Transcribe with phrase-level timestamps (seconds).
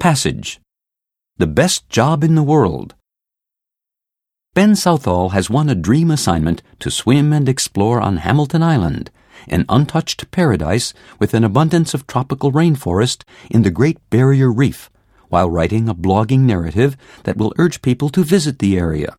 [0.00, 0.60] Passage.
[1.36, 2.94] The best job in the world.
[4.54, 9.10] Ben Southall has won a dream assignment to swim and explore on Hamilton Island,
[9.46, 14.88] an untouched paradise with an abundance of tropical rainforest in the Great Barrier Reef,
[15.28, 19.14] while writing a blogging narrative that will urge people to visit the area.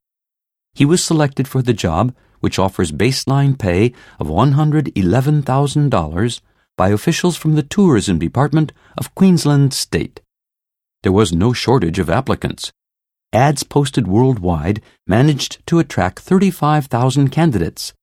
[0.73, 6.41] He was selected for the job, which offers baseline pay of $111,000
[6.75, 10.21] by officials from the Tourism Department of Queensland State.
[11.04, 12.71] There was no shortage of applicants.
[13.33, 17.93] Ads posted worldwide managed to attract 35,000 candidates.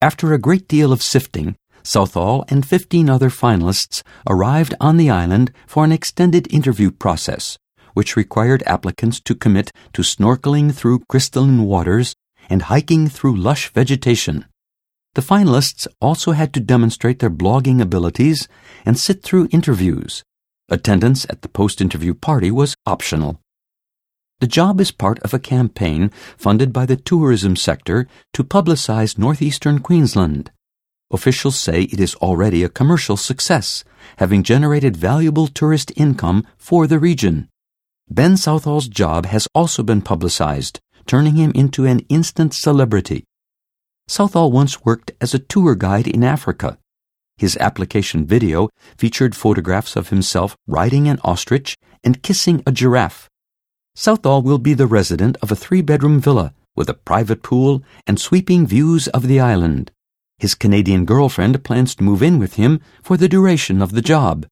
[0.00, 5.52] After a great deal of sifting, Southall and 15 other finalists arrived on the island
[5.66, 7.58] for an extended interview process,
[7.94, 12.14] which required applicants to commit to snorkeling through crystalline waters
[12.48, 14.44] and hiking through lush vegetation.
[15.14, 18.46] The finalists also had to demonstrate their blogging abilities
[18.84, 20.22] and sit through interviews.
[20.68, 23.40] Attendance at the post interview party was optional.
[24.40, 29.78] The job is part of a campaign funded by the tourism sector to publicize northeastern
[29.78, 30.50] Queensland.
[31.12, 33.84] Officials say it is already a commercial success,
[34.16, 37.48] having generated valuable tourist income for the region.
[38.10, 43.22] Ben Southall's job has also been publicized, turning him into an instant celebrity.
[44.08, 46.76] Southall once worked as a tour guide in Africa.
[47.36, 53.28] His application video featured photographs of himself riding an ostrich and kissing a giraffe.
[53.94, 58.20] Southall will be the resident of a three bedroom villa with a private pool and
[58.20, 59.90] sweeping views of the island.
[60.38, 64.46] His Canadian girlfriend plans to move in with him for the duration of the job.